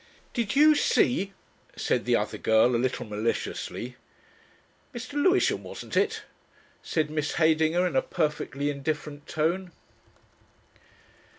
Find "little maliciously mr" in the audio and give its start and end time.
2.77-5.13